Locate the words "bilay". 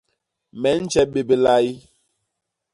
1.29-1.65